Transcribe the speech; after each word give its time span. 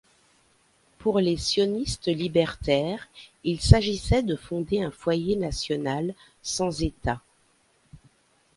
Pour 0.97 1.19
les 1.19 1.37
sionistes 1.37 2.07
libertaires, 2.07 3.07
il 3.43 3.61
s'agissait 3.61 4.23
de 4.23 4.35
fonder 4.35 4.81
un 4.81 4.89
foyer 4.89 5.35
national 5.35 6.15
sans 6.41 6.81
État. 6.81 7.21